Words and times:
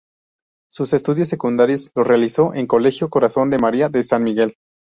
Sus 0.67 0.93
estudios 0.93 1.29
secundarios 1.29 1.91
los 1.93 2.07
realizó 2.07 2.55
en 2.55 2.65
Colegio 2.65 3.11
Corazón 3.11 3.51
de 3.51 3.59
María 3.59 3.87
de 3.87 4.01
San 4.01 4.23
Miguel. 4.23 4.55